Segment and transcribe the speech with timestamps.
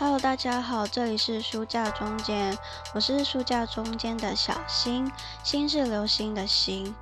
[0.00, 2.56] Hello，大家好，这里是书架中间，
[2.94, 5.10] 我是书架中间的小新，
[5.42, 6.94] 新是流星的星。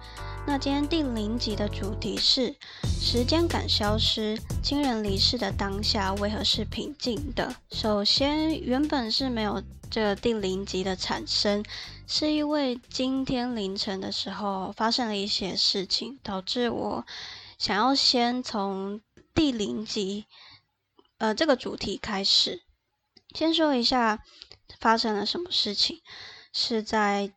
[0.47, 2.57] 那今天第零集的主题是
[2.99, 7.55] 时间感消失，亲人离世的当下为何是平静的？
[7.71, 11.63] 首先，原本是没有这个第零集的产生，
[12.07, 17.05] 是因为今天凌晨的时候发生了一些事情，导致我
[17.59, 19.03] 想要先从
[19.35, 20.25] 第零集，
[21.19, 22.63] 呃，这个主题开始。
[23.37, 24.25] 先说一下
[24.81, 26.01] 发生了什么事情，
[26.55, 27.35] 是在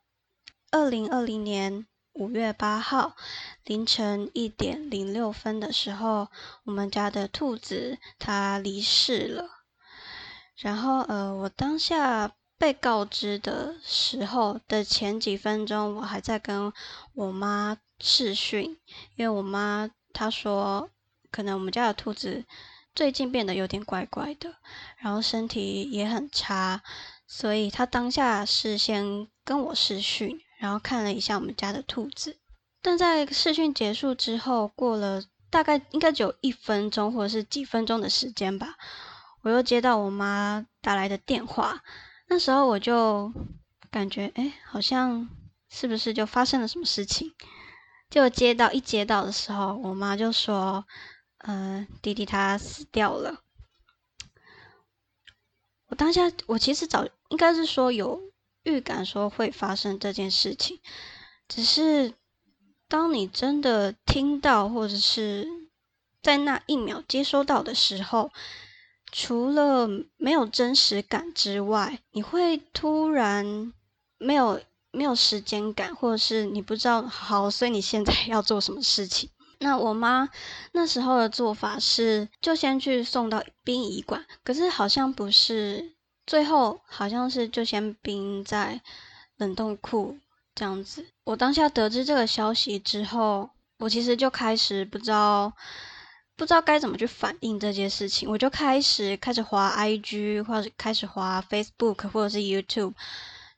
[0.71, 3.17] 二零二零年五月八号
[3.65, 6.29] 凌晨一点零六分的时候，
[6.63, 9.49] 我们家的兔子它离世了。
[10.55, 16.71] 然后呃，我当下被告知的时候的前几分钟，我还在跟
[17.13, 18.79] 我妈视讯，
[19.17, 20.89] 因为我妈她说，
[21.29, 22.45] 可能我们家的兔子。
[22.99, 24.53] 最近变得有点怪怪的，
[24.97, 26.81] 然后身体也很差，
[27.25, 32.37] 所以他当下是先跟我试训，然后看了一下我们家的兔子。
[32.81, 38.75] 但在试训结束之后，过了大概应该只有一分钟或者是几分钟的时间吧，
[39.43, 41.81] 我又接到我妈打来的电话。
[42.27, 43.31] 那时候我就
[43.89, 45.29] 感觉，哎，好像
[45.69, 47.31] 是不是就发生了什么事情？
[48.09, 50.83] 就接到一接到的时候，我妈就说。
[51.39, 53.41] 嗯，弟弟他死掉了。
[55.87, 58.21] 我当下，我其实早应该是说有
[58.63, 60.79] 预感说会发生这件事情，
[61.47, 62.13] 只是
[62.87, 65.47] 当你真的听到或者是
[66.21, 68.31] 在那一秒接收到的时候，
[69.11, 73.73] 除了没有真实感之外，你会突然
[74.17, 79.29] 没有没有时间感，或者是你不知道好，所以你现在要做什么事情。
[79.59, 80.29] 那我妈
[80.71, 85.91] 那时候的做法是，就先去送到殡仪馆，可是好像不是，
[86.25, 88.79] 最后好像是就先冰在
[89.35, 90.17] 冷冻库
[90.55, 91.05] 这样子。
[91.25, 93.49] 我当下得知这个消息之后，
[93.79, 95.51] 我其实就开始不知道
[96.37, 102.93] 不知道该怎么去反应这件事情，我就开始开始滑 IG 或者开始滑 Facebook 或者是 YouTube。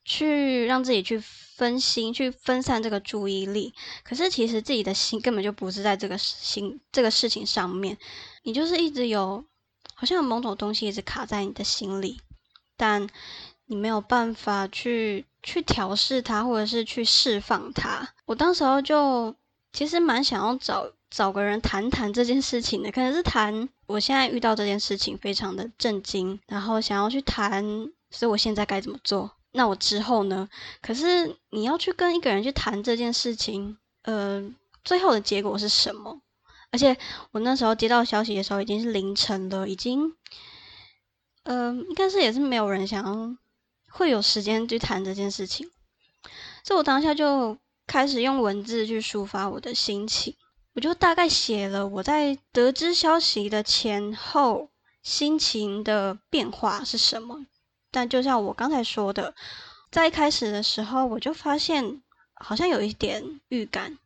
[0.03, 3.73] 去让自己去分心，去分散这个注意力。
[4.03, 7.97] 可是其实自己的心根本就不是在这个心这个事情上面，
[8.43, 9.43] 你就是一直有
[9.93, 12.19] 好像有某种东西一直卡在你的心里，
[12.75, 13.07] 但
[13.67, 18.09] 你没有办法去去调试它，或者是去释放它。
[18.25, 19.35] 我当时候就
[19.71, 27.63] 其实蛮想要找找个人谈谈这件事情的，可能是谈我现在遇到这件事情非常的震惊，然后想要去谈，
[28.09, 29.31] 所以我现在该怎么做？
[29.53, 30.47] 那我之后呢？
[30.81, 34.41] 可是你要去跟一个人去谈这件事情，呃，
[34.83, 36.21] 最后的结果是什么？
[36.71, 36.97] 而且
[37.31, 40.15] 我那时候接到消息的时候已经是凌晨了，已经，
[41.43, 43.35] 呃，应该是也是没有人想要
[43.89, 45.69] 会有时间去谈这件事情，
[46.63, 50.33] 所以我当下就开始用文字去抒发我的心情，
[50.75, 54.69] 我就大概写了我在得知消息的前后
[55.03, 57.45] 心情的变化是什么。
[57.93, 59.35] 但就像我刚才说的，
[59.91, 62.01] 在一开始的时候，我就发现
[62.35, 63.97] 好像有一点预感。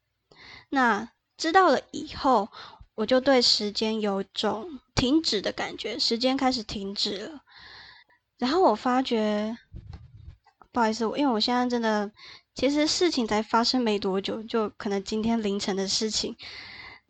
[0.70, 1.08] 那
[1.38, 2.50] 知道了以后，
[2.96, 7.42] 我就对时间有种停止的感觉，时间开始停止了。
[8.40, 9.56] 然后我发觉，
[10.72, 12.12] 不好意思，因为我现在真的，
[12.56, 16.36] 其实事情才发生没多久，就可能今天凌晨的事情。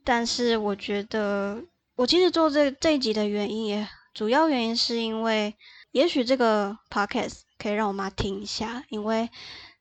[0.04, 1.64] 但是我觉得，
[1.96, 5.56] 我其实做这这一集的原因，也主要原因是因为。
[5.96, 9.30] 也许这个 podcast 可以让我妈听一下，因为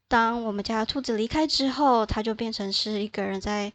[0.07, 3.73] 当我们家兔子离开之后，它就变成是一个人在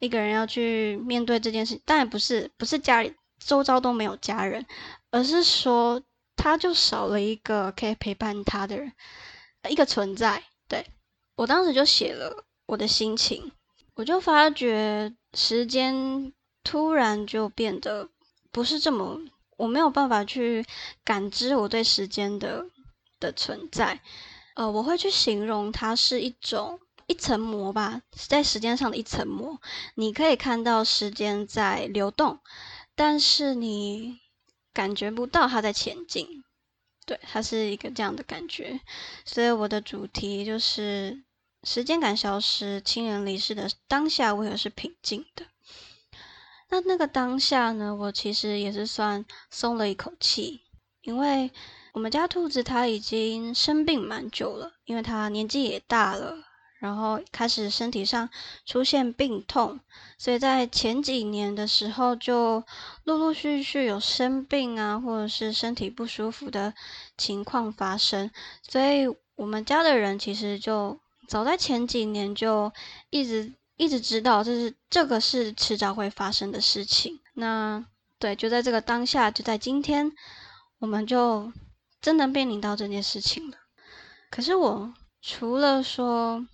[0.00, 1.80] 一个人要去面对这件事。
[1.84, 4.66] 当然不是不是家里周遭都没有家人，
[5.12, 6.02] 而是说
[6.34, 8.92] 他就少了一个可以陪伴他的人，
[9.70, 10.42] 一个存在。
[10.66, 10.84] 对
[11.36, 13.52] 我当时就写了我的心情，
[13.94, 16.32] 我就发觉时间
[16.64, 18.08] 突然就变得
[18.50, 19.20] 不是这么。
[19.58, 20.64] 我没有办法去
[21.04, 22.64] 感知我对时间的
[23.20, 24.00] 的存在，
[24.54, 26.78] 呃，我会去形容它是一种
[27.08, 29.60] 一层膜吧，在时间上的一层膜。
[29.96, 32.38] 你可以看到时间在流动，
[32.94, 34.20] 但是你
[34.72, 36.44] 感觉不到它在前进。
[37.04, 38.80] 对，它是一个这样的感觉。
[39.24, 41.24] 所以我的主题就是
[41.64, 45.44] 时间感消失，亲人离世的当下为何是平静的？
[46.70, 50.60] 那那个当下呢，我其实也是算松了一口气，
[51.02, 51.50] 因为
[51.94, 56.36] 我们家兔子它已经生病蛮久了，因为它年纪也大了，
[56.78, 58.28] 然后开始身体上
[58.66, 59.80] 出现病痛，
[60.18, 62.62] 所以在前几年的时候就
[63.04, 66.74] 陆陆续续有生病啊，或者是身体不舒服的
[67.16, 68.30] 情况发生，
[68.62, 72.70] 所以我们家的人其实就早在前几年就
[73.10, 77.18] 一直一直知道，这是这个是迟早会发生的事情。
[77.32, 77.82] 那
[78.18, 80.12] 对，就在这个当下，就在今天，
[80.80, 81.50] 我们就
[82.02, 83.56] 真的面临到这件事情了。
[84.30, 84.92] 可是我
[85.22, 86.46] 除了说。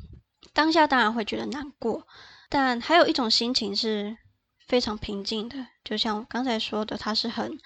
[0.53, 2.07] 当下当然会觉得难过，
[2.49, 4.17] 但还有一种心情是
[4.69, 5.67] 非常平静的。
[5.83, 7.59] 就像我刚才说的，他是很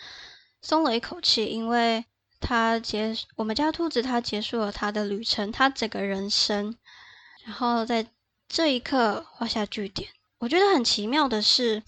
[0.62, 2.06] 松了一口气，因为
[2.40, 6.78] 他结我们家兔子他结束了他的旅程，他整个人生，
[7.44, 8.06] 然后在
[8.48, 10.10] 这一刻画下句点。
[10.38, 11.82] 我觉得很奇妙的是，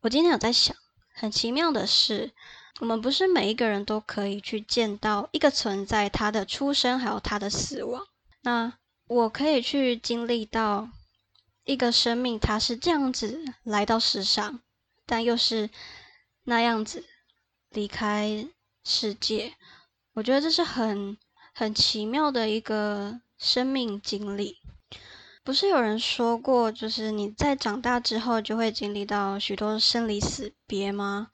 [0.00, 0.76] 我今天有在想，
[1.14, 2.30] 很奇妙的是，
[2.80, 8.06] 我们不是每一个人都可以去见到一个存在，他的出生还有他的死亡。
[8.42, 8.74] 那。
[9.10, 10.88] 我可以去经历到
[11.64, 14.60] 一个生命，它是这样子来到世上，
[15.04, 15.68] 但又是
[16.44, 17.04] 那样子
[17.70, 18.46] 离开
[18.84, 19.56] 世界。
[20.12, 21.18] 我觉得这是很
[21.52, 24.58] 很奇妙的一个生命经历。
[25.42, 31.28] 不是有人说过，就是你在长大之后就会经历到许多生离死别吗？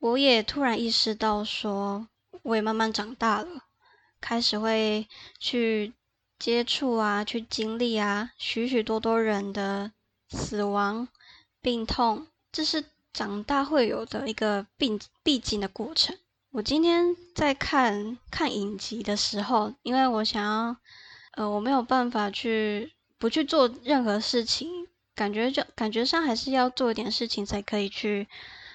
[0.00, 2.08] 我也突然意识到，说
[2.42, 3.64] 我也慢慢长大了，
[4.20, 5.06] 开始会
[5.38, 5.92] 去。
[6.38, 9.90] 接触啊，去经历啊，许许多多人的
[10.28, 11.08] 死亡、
[11.62, 16.14] 病痛，这是长大会有的一个必必经的过程。
[16.50, 20.76] 我今天在看看影集的时候，因为我想要，
[21.32, 28.28] 呃，我没有办法去不去做任何事情，感觉就感觉上还是要做一点事情才可以去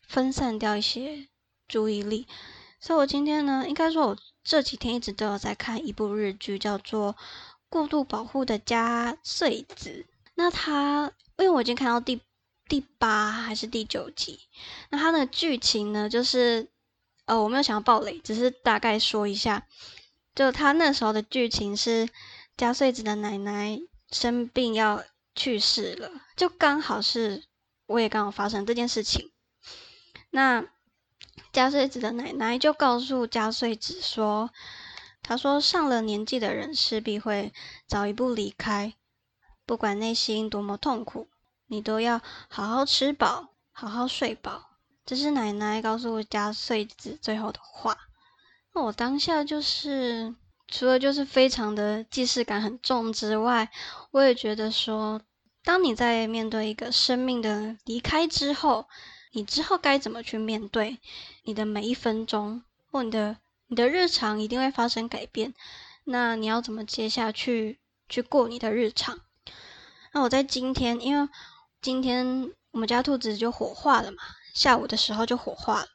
[0.07, 1.27] 分散掉一些
[1.67, 2.27] 注意力。
[2.79, 7.15] 所以我今天呢，应该说，我这几天一直都有在看一部日剧，叫做。
[7.73, 10.05] 过度保护的加穗子，
[10.35, 12.19] 那他因为我已经看到第
[12.67, 14.41] 第八还是第九集，
[14.89, 16.67] 那他的剧情呢，就是
[17.27, 19.65] 呃我没有想要暴雷，只是大概说一下，
[20.35, 22.09] 就他那时候的剧情是
[22.57, 23.79] 加穗子的奶奶
[24.11, 25.03] 生病要
[25.33, 27.45] 去世了，就刚好是
[27.87, 29.31] 我也刚好发生这件事情，
[30.29, 30.65] 那
[31.51, 34.51] 加穗子的奶奶就告诉加穗子说。
[35.23, 37.53] 他说：“上了年纪的人势必会
[37.87, 38.95] 早一步离开，
[39.67, 41.29] 不管内心多么痛苦，
[41.67, 42.19] 你都要
[42.49, 44.71] 好好吃饱，好好睡饱。”
[45.05, 47.95] 这是奶奶告诉加穗子最后的话。
[48.73, 50.35] 那我当下就是，
[50.71, 53.69] 除了就是非常的既视感很重之外，
[54.09, 55.21] 我也觉得说，
[55.63, 58.87] 当你在面对一个生命的离开之后，
[59.33, 60.97] 你之后该怎么去面对
[61.43, 63.37] 你的每一分钟，或你的。
[63.67, 65.53] 你的日常一定会发生改变，
[66.03, 67.79] 那你要怎么接下去
[68.09, 69.17] 去过你的日常？
[70.11, 71.29] 那我在今天，因为
[71.81, 74.17] 今天我们家兔子就火化了嘛，
[74.53, 75.87] 下午的时候就火化了。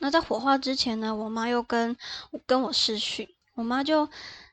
[0.00, 1.96] 那在火化之前呢，我妈又跟
[2.44, 4.08] 跟我视讯，我妈就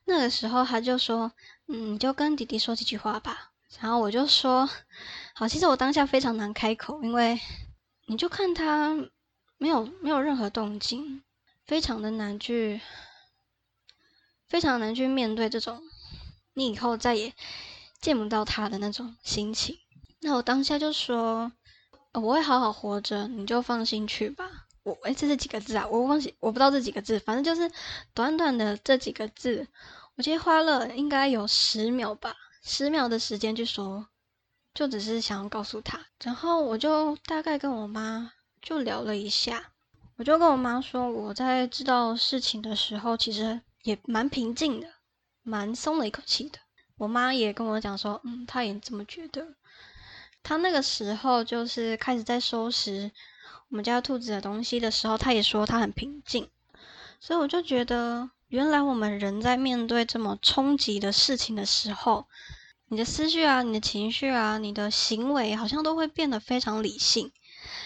[0.05, 1.31] 那个时候她就说
[1.67, 4.69] ：“嗯，你就跟弟弟说几句话吧。”然后我就说
[5.35, 7.39] ：“好。”其实我当下非常难开口，因为
[8.07, 8.95] 你就看他
[9.57, 11.23] 没有没有任何动静。
[11.65, 12.81] 非常的难去，
[14.47, 15.83] 非常难去面对这种
[16.55, 17.31] 你以后再也
[18.01, 19.77] 见不到他的那种心情。
[20.21, 21.51] 那我当下就说，
[22.13, 24.58] 我会好好活着，你就放心去吧。
[24.83, 25.87] 我哎，这是几个字啊？
[25.87, 27.71] 我忘记，我不知道这几个字，反正就是
[28.13, 29.67] 短短的这几个字，
[30.15, 34.07] 我今天花了应该有十秒吧，十秒的时间去说，
[34.73, 35.99] 就只是想要告诉他。
[36.23, 38.31] 然后我就大概跟我妈
[38.61, 39.71] 就聊了一下。
[40.17, 44.87] 我就跟我妈说，我在知道事情的时候，其实也蛮平静的，
[45.43, 46.59] 蛮松了一口气的。
[46.97, 49.55] 我妈也跟我讲说，嗯，她也这么觉得。
[50.43, 53.09] 她那个时候就是开始在收拾
[53.69, 56.49] 我们家兔子的东西的时候，她也说她很平静。
[57.19, 62.25] 所以我就觉得，原来我们人在面对这么冲击的事情的时候，
[62.87, 67.31] 你的思绪啊，你的情绪啊，你的行为，好像都会变得非常理性。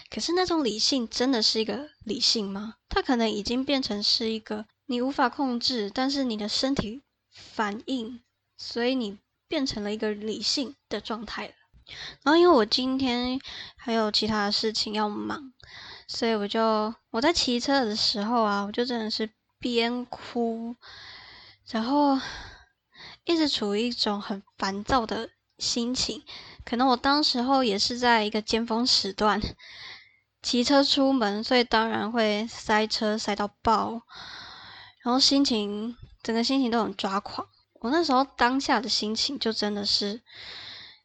[0.09, 2.75] 可是那种理性真的是一个理性吗？
[2.87, 8.21] 它可能已经变成是一个你无法控制，但是你的身体反应，
[8.55, 9.17] 所以你
[9.49, 11.53] 变成了一个理性的状态了。
[12.23, 13.39] 然后因为我今天
[13.75, 15.53] 还有其他的事情要忙，
[16.07, 20.75] 所以我就我在骑车的时候啊，我就真的是边哭，
[21.67, 22.19] 然后
[23.25, 26.23] 一直处于一种很烦躁的心情。
[26.65, 29.41] 可能我当时候也是在一个尖峰时段。
[30.41, 34.01] 骑车出门，所以当然会塞车塞到爆，
[35.01, 37.47] 然后心情整个心情都很抓狂。
[37.75, 40.21] 我那时候当下的心情就真的是，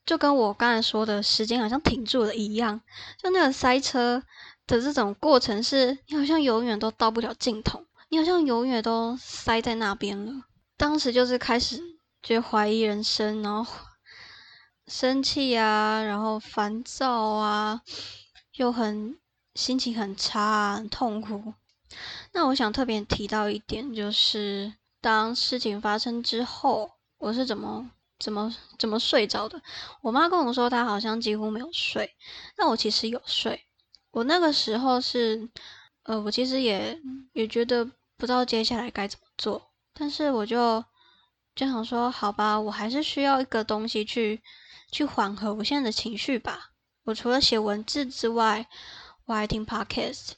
[0.08, 2.80] 就跟我刚才说的时间好像停住了一样，
[3.22, 4.22] 就那个塞车
[4.66, 10.32] 的这种过程是，你好像永远都到不了尽头，你好像永远都塞在那边了。
[10.78, 11.78] 当时就是开始
[12.22, 13.70] 就怀疑人生，然后
[14.86, 17.82] 生气啊，然后烦躁啊，
[18.54, 19.14] 又很
[19.56, 21.52] 心情很差，很痛苦。
[22.32, 24.72] 那我想特别提到一点，就是
[25.02, 29.60] 当事情发生之后，我是怎么怎么怎么睡着的。
[30.02, 32.14] 我妈跟我说，她好像几乎没有睡。
[32.56, 33.64] 那我其实有睡。
[34.10, 35.48] 我那个时候是，
[36.04, 36.98] 呃，我其实也
[37.32, 37.84] 也觉得
[38.16, 40.84] 不知道接下来该怎么做，但是我就
[41.54, 44.42] 就想说，好吧，我还是需要一个东西去
[44.90, 46.70] 去缓和我现在的情绪吧。
[47.04, 48.66] 我除了写文字之外，
[49.26, 50.32] 我还听 podcast。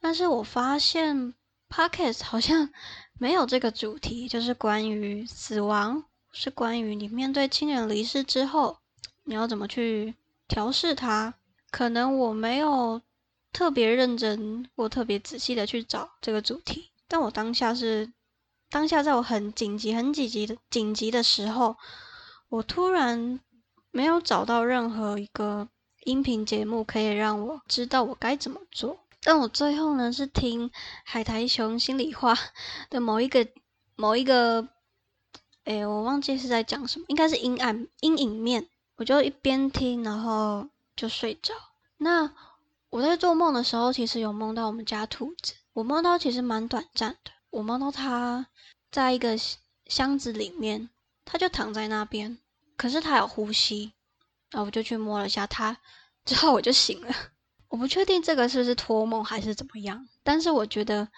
[0.00, 1.34] 但是我发现
[1.68, 2.70] podcast 好像
[3.18, 8.78] 没有这个主题，就是关于死亡，是关于你面对亲人离世之后，
[9.24, 10.14] 你要怎么去
[10.48, 11.34] 调试它。
[11.70, 13.00] 可能我没有
[13.52, 18.12] 特别认真或特别仔细的去找这个主题，但我当下是
[18.68, 21.76] 当下在我很紧急、很紧急的紧急的时候，
[22.48, 23.40] 我突然
[23.90, 25.68] 没有找到任何一个
[26.04, 28.98] 音频节目可以让我知道我该怎么做。
[29.22, 30.70] 但我最后呢是听
[31.04, 32.36] 海苔熊心里话
[32.90, 33.46] 的某一个
[33.96, 34.68] 某一个，
[35.64, 38.68] 哎，我忘记是在讲什么，应该是阴暗阴影面。
[38.96, 41.54] 我就一边听，然后就睡着。
[41.96, 42.30] 那
[42.90, 45.54] 我在做梦的时候，其实有梦到我们家兔子。
[45.72, 48.46] 我梦到其实蛮短暂的，我梦到它
[48.90, 49.36] 在一个
[49.86, 50.90] 箱子里面，
[51.24, 52.38] 它就躺在那边，
[52.76, 53.92] 可是它有呼吸。
[54.50, 55.78] 然后我就去摸了一下它，
[56.24, 57.14] 之后我就醒了。
[57.68, 61.08] 我不确定这个是不是托梦还是怎么样，但是我觉得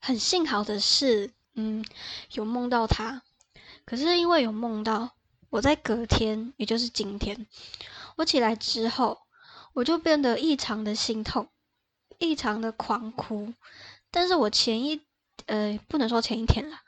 [0.00, 1.84] 很幸好的是，嗯，
[2.34, 3.22] 有梦到他。
[3.86, 5.10] 可是因为有梦到，
[5.50, 7.46] 我在隔天，也就是今天，
[8.16, 9.22] 我起来之后，
[9.72, 11.48] 我就变得异常的心痛，
[12.18, 13.52] 异常的狂哭。
[14.10, 15.00] 但是我前一，
[15.46, 16.78] 呃，不能说前一天了，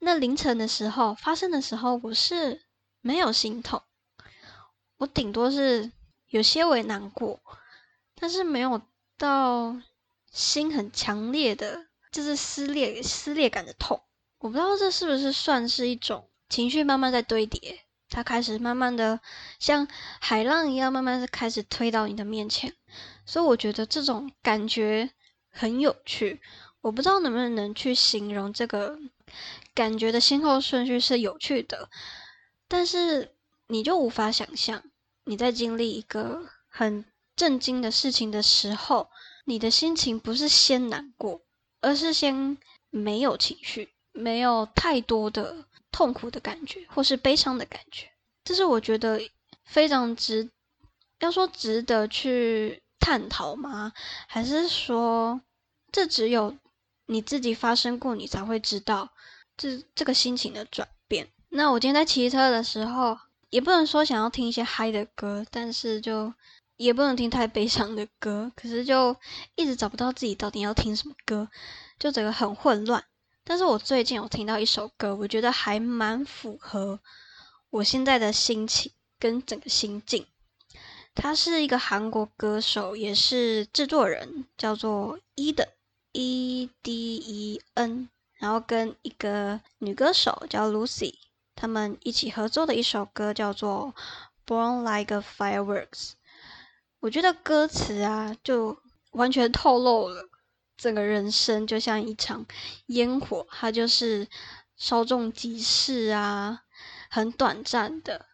[0.00, 2.62] 那凌晨的时候发生的时候，我是
[3.00, 3.82] 没有心痛，
[4.96, 5.90] 我顶多是
[6.28, 7.40] 有些微难过。
[8.20, 8.82] 但是没有
[9.16, 9.76] 到
[10.32, 14.02] 心很强烈的，就是撕裂撕裂感的痛。
[14.38, 19.20] 我不知道这是不是算是一种情绪慢慢在堆叠，它开始慢慢的
[19.58, 19.86] 像
[20.20, 22.74] 海浪一样，慢慢的开始推到你的面前。
[23.26, 25.10] 所以我觉得这种感觉
[25.50, 26.40] 很有趣。
[26.80, 28.98] 我不知道能不能去形容这个
[29.74, 31.90] 感觉的先后顺序是有趣的，
[32.66, 33.34] 但是
[33.66, 34.82] 你就无法想象
[35.24, 37.04] 你在经历一个很。
[37.36, 39.10] 震惊的事情的时候，
[39.44, 41.40] 你的心情不是先难过，
[41.80, 42.58] 而是先
[42.90, 48.08] 没有情绪，没有太多的痛苦的感觉，或是悲伤的感觉。
[48.44, 49.20] 这是我觉得
[49.64, 50.50] 非常值，
[51.20, 53.92] 要说值得去探讨吗？
[54.26, 55.40] 还是说
[55.92, 56.56] 这只有
[57.06, 59.10] 你自己发生过，你才会知道
[59.56, 61.28] 这这个心情的转变？
[61.50, 63.18] 那我今天在骑车的时候，
[63.50, 66.34] 也不能说想要听一些嗨的歌，但是就。
[66.78, 69.16] 也不能听太悲伤的歌，可是就
[69.56, 71.48] 一直找不到自己到底要听什么歌，
[71.98, 73.02] 就整个很混乱。
[73.48, 77.00] 但是我最近有听到一首歌，我觉得还蛮符合
[77.70, 80.26] 我现在的心情跟整个心境。
[81.14, 85.66] 他是一个韩国歌手，也是制作人，叫做 E 的
[86.12, 91.14] E D E N，然后跟一个女歌手叫 Lucy，
[91.54, 93.94] 他们一起合作的一首歌叫做
[94.46, 96.10] Born Like a Fireworks。
[97.00, 98.76] 我觉得歌词啊，就
[99.12, 100.28] 完全透露了
[100.78, 102.46] 整个人生就像一场
[102.86, 104.26] 烟火，它就是
[104.76, 106.62] 稍纵即逝啊，
[107.10, 108.24] 很短暂的。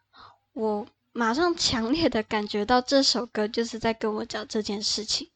[0.53, 5.31] 我马上强烈的感觉到这首歌就是在跟我讲这件事情，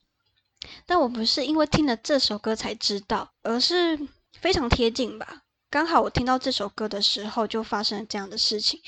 [0.86, 3.98] 但我不是因为听了这首歌才知道，而是
[4.32, 5.42] 非常贴近吧。
[5.70, 8.80] 刚好我听到这首歌的时候，就发生了这样的事情，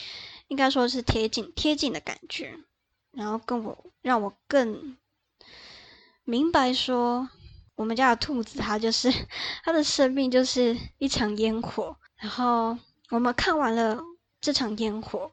[0.49, 2.59] 应该说是贴近贴近的感觉。
[3.13, 4.97] 然后跟我让我更
[6.25, 7.29] 明白说，
[7.81, 9.11] 我们家的兔子它就是
[9.65, 11.97] 它的生命就是一场烟火。
[12.17, 12.77] 然后
[13.09, 13.99] 我们看完了
[14.39, 15.33] 这场烟火，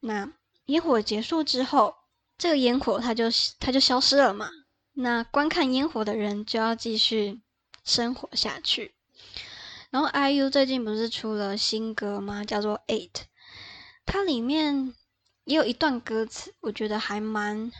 [0.00, 0.28] 那
[0.66, 1.94] 烟火结束之后，
[2.36, 3.26] 这个烟火它就
[3.60, 4.50] 它就消失了嘛。
[4.94, 7.40] 那观看烟火的人就要继续
[7.84, 8.96] 生活下去。
[9.90, 12.42] 然后 IU 最近不是出了新歌吗？
[12.44, 13.12] 叫做《Eight》，
[14.04, 14.94] 它里面。
[15.46, 17.70] 也有一段歌词，我觉得还蛮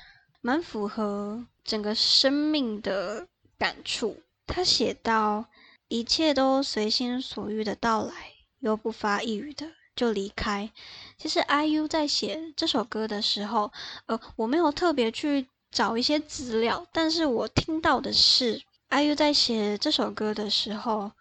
[0.42, 3.26] 蛮符合整个生命的
[3.64, 4.22] 感触。
[4.46, 5.46] 他写到
[5.88, 8.12] ：“一切都随心所欲的到来，
[8.60, 9.66] 又不发一语的
[9.96, 10.70] 就离开。
[11.16, 13.72] 其实 IU 在写这首歌的时候，
[14.04, 21.12] 呃，我没有特别去找一些资料，但是我听到的是 IU 在写这首歌的时候，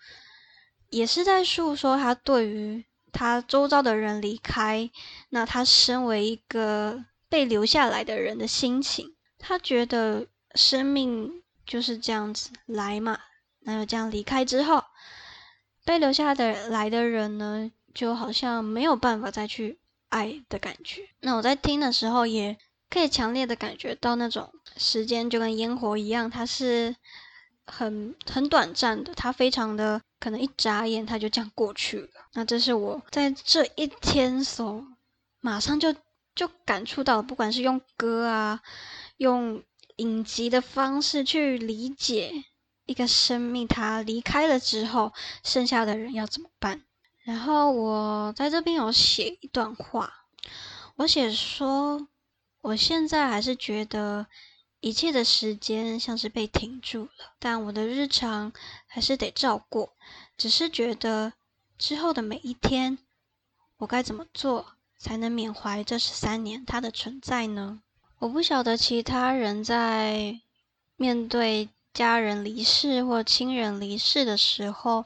[0.90, 2.84] 也是在诉说他对于
[3.14, 4.92] 他周遭的人离开，
[5.30, 9.16] 那他身为一个被留下来的人的心情。
[9.40, 13.20] 他觉得生命就是这样子来嘛，
[13.60, 14.84] 那就这样离开之后，
[15.86, 19.80] 被留下的来的人呢，就好像没有办法再去。
[20.14, 21.10] 爱的感觉。
[21.22, 22.56] 那我在听的时候，也
[22.88, 26.96] 可以强烈的感觉到那种时间就跟烟火一样，它是
[27.66, 32.10] 很很短暂的，它非常的可能一眨眼它就这样过去了。
[32.34, 34.86] 那这是我在这一天所
[35.40, 35.92] 马上就
[36.36, 38.62] 就感触到，不管是用歌啊，
[39.18, 39.64] 用
[39.98, 42.46] 影集的方式去理解
[42.86, 46.84] 一个生命，它离开了之后，剩下的人要怎么办？
[47.24, 50.12] 然后我在这边有写一段话，
[50.98, 52.08] 我写说，
[52.62, 54.28] 我现在还是觉得
[54.82, 58.52] 一切的时间像是被停住了，但我的日常
[58.88, 59.94] 还是得照过，
[60.36, 61.32] 只是觉得
[61.78, 62.98] 之后的每一天，
[63.78, 67.82] 我该怎么做才能缅怀这十三年它的存在呢？
[68.20, 70.40] 我不晓得其他人在
[70.96, 75.06] 面对家人离世或亲人离世的时候。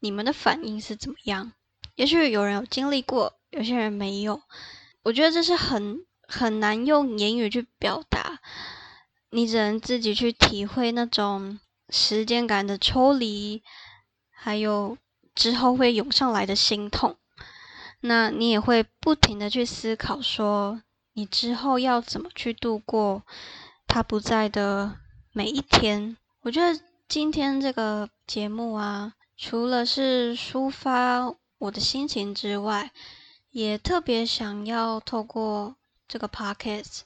[0.00, 1.52] 你们的反应是怎么样？
[1.94, 4.42] 也许有人有经历过，有些人没有。
[5.02, 8.38] 我觉得这是很很难用言语去表达，
[9.30, 11.58] 你只能自己去体会那种
[11.88, 13.62] 时间感的抽离，
[14.30, 14.98] 还有
[15.34, 17.16] 之后会涌上来的心痛。
[18.00, 20.82] 那你也会不停的去思考，说
[21.14, 23.24] 你之后要怎么去度过
[23.86, 24.98] 他不在的
[25.32, 26.16] 每一天。
[26.42, 26.78] 我觉得
[27.08, 29.14] 今天这个节目啊。
[29.36, 32.92] 除了是抒发我的心情之外，
[33.50, 35.74] 也特别想要透过
[36.06, 37.00] 这个 podcast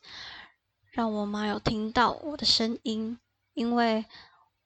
[0.93, 3.18] 让我妈有听到我的声音，
[3.55, 4.05] 因为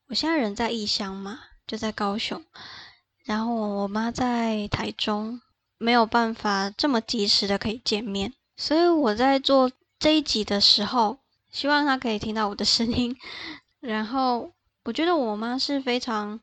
[0.09, 2.45] 我现在人在异乡嘛，就在高雄，
[3.25, 5.41] 然后我妈在台中，
[5.79, 11.19] 没有办法这么及时的可以见面，所以我在做这一集的时候，
[11.51, 13.17] 希望他可以听到我的声音，
[13.81, 14.53] 然后
[14.85, 16.41] 我觉得我妈是非常。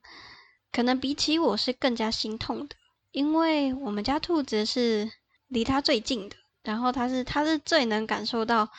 [0.72, 2.76] 可能比起我是更加心痛的，
[3.10, 5.12] 因为我们家兔子是
[5.48, 8.70] 离他最近的，然后他是他是最能感受到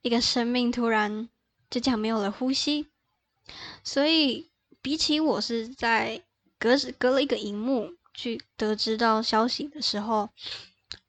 [0.00, 1.28] 一个生命突然
[1.68, 2.86] 就这样没有了呼吸，
[3.84, 6.22] 所以比起我是在
[6.58, 10.30] 隔隔了一个荧幕去得知到消息的时候，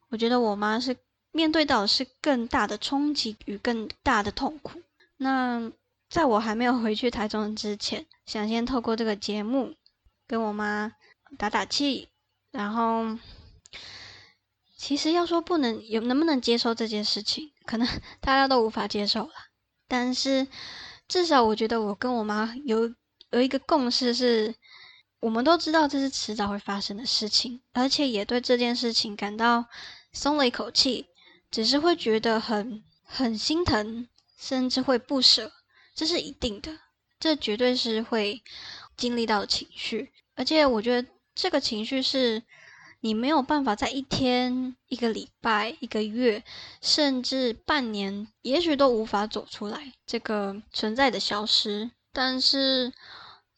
[0.09, 0.97] 我觉得我妈是
[1.31, 4.81] 面对到的是更大的冲击与更大的痛苦。
[5.17, 5.71] 那
[6.09, 9.75] 在我还没有回去台中之前，想先透过这个节目。
[10.27, 10.93] 跟我妈
[11.37, 12.07] 打打气，
[12.51, 13.17] 然后
[14.77, 17.85] 其实要说不能有能不能接受这件事情，可能
[18.21, 19.33] 大家都无法接受了。
[19.89, 20.47] 但是
[21.09, 22.95] 至少我觉得我跟我妈有
[23.31, 24.55] 有一个共识，是
[25.19, 29.65] 我们都知道这是迟早会发生的事情，而且也对这件事情感到
[30.13, 31.07] 松了一口气，
[31.51, 35.51] 只是会觉得很很心疼，甚至会不舍，
[35.93, 36.79] 这是一定的，
[37.19, 38.41] 这绝对是会
[38.95, 40.11] 经历到情绪。
[40.35, 42.41] 而且我觉得这个情绪是
[43.01, 46.43] 你没有办法在一天、一个礼拜、一个月，
[46.81, 51.91] 甚至半年，也许都无法走出来这个存在的消失。
[52.13, 52.93] 但是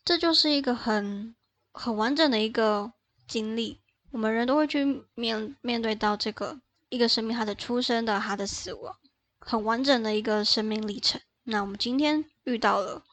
[0.04, 1.36] 这就是一个很
[1.72, 2.92] 很完整的一个
[3.28, 3.80] 经历，
[4.12, 6.60] 我们人都会去面面对到这个
[6.94, 8.96] 一个生命它的出生的它的死亡，
[9.40, 11.20] 很完整的一个生命历程。
[11.46, 13.04] 那我们今天遇到了，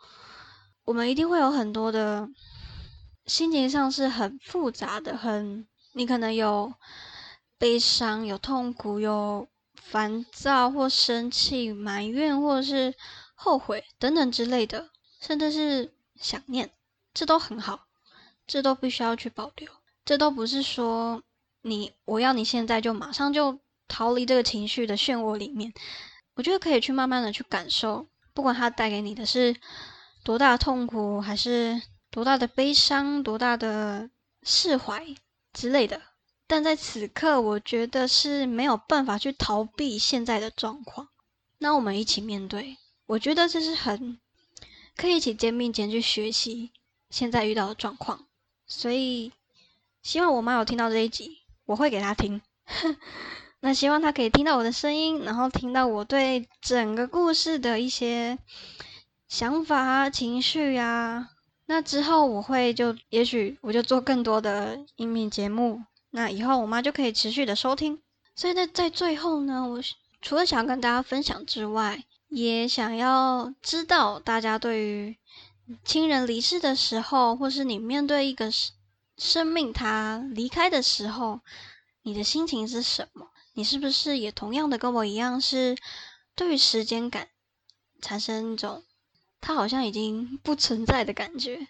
[0.85, 2.29] 我们一定会有很多的。
[3.27, 6.75] 心情上是很复杂的，很你可能有
[7.59, 12.93] 悲伤、有痛苦、有烦躁或生气、埋怨或者是
[13.35, 14.91] 后悔等等之类的，
[15.21, 16.71] 甚至是想念，
[17.15, 17.87] 这都很好，
[18.47, 19.71] 这都必须要去保留。
[20.05, 21.23] 这都不是说
[21.63, 23.61] 你我要你现在就马上就
[23.91, 25.71] 逃离这个情绪的漩涡里面，
[26.37, 29.55] 我觉得可以去慢慢的去感受，不管它带给你的是
[30.25, 31.83] 多大的痛苦，还是。
[32.13, 34.11] 多大的悲伤，多大的
[34.43, 35.15] 释怀
[35.53, 36.03] 之类的，
[36.49, 41.07] 但在此刻，我觉得是没有办法去逃避现在的状况。
[41.59, 42.77] 那我们一起面对，
[43.07, 44.19] 我觉得这是很
[44.97, 46.73] 可以一起肩并肩去学习
[47.11, 48.27] 现在遇到的状况。
[48.67, 49.31] 所以，
[50.03, 52.43] 希望我妈有听到这一集，我会给她听。
[53.61, 58.39] 那希望她可以听到我的声音，然后听到我对整个故事的一些
[59.29, 61.31] 想法啊、情绪啊。
[61.67, 68.01] 那之后我会就，也许我就做更多的音频节目，那以后我妈就可以持续的收听。
[68.35, 69.81] 所以在在最后呢，我
[70.21, 75.17] 除了想跟大家分享之外，也想要知道大家对于
[75.85, 78.73] 亲人离世的时候，或是你面对一个生
[79.17, 81.41] 生命他离开的时候，
[82.03, 83.30] 你的心情是什么？
[83.61, 85.77] 你是不是也同样的跟我一样，是
[86.35, 87.29] 对于时间感
[88.01, 88.83] 产生一种
[89.39, 91.69] 它好像已经不存在的感觉？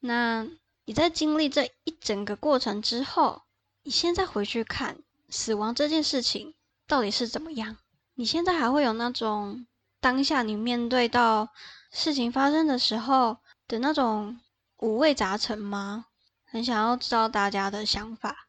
[0.00, 0.48] 那
[0.86, 3.42] 你在经历这一整个过程之后，
[3.82, 6.54] 你现在回去看死亡这件事情
[6.86, 7.76] 到底是怎么样？
[8.14, 9.66] 你现在还会有那种
[10.00, 11.50] 当下你面对到
[11.90, 13.36] 事情发生的时候
[13.68, 14.40] 的那种
[14.78, 16.06] 五味杂陈吗？
[16.46, 18.46] 很想要知道大家的想法。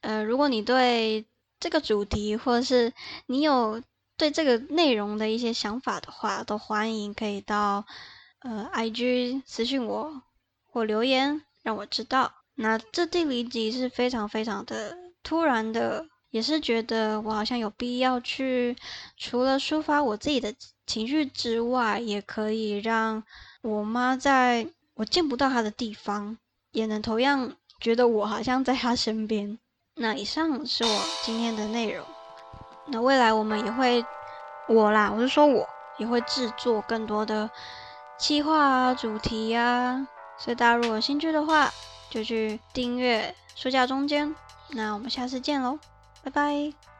[0.00, 1.26] 呃，如果你对
[1.58, 2.92] 这个主题，或者是
[3.26, 3.82] 你有
[4.16, 7.84] 对这个内容的一些想法的话，都欢迎可以到
[8.40, 10.22] 呃 IG 私信我
[10.64, 12.32] 或留言让我知道。
[12.54, 18.76] 那这第零集是非常非常的突然的，也是觉得我好像有必要去
[19.16, 20.54] 除了抒发我自己的
[20.86, 23.22] 情绪之外，也可以让
[23.62, 26.38] 我妈在我见不到她的地方，
[26.70, 29.58] 也能同样觉得我好像在她身边。
[29.98, 32.06] 那以上是我今天的内容。
[32.86, 34.04] 那未来我们也会，
[34.68, 37.50] 我啦，我是说我也会制作更多的
[38.18, 40.06] 企划啊、主题呀。
[40.38, 41.72] 所以大家如果有兴趣的话，
[42.10, 44.34] 就去订阅书架中间。
[44.68, 45.78] 那我们下次见喽，
[46.22, 46.95] 拜拜。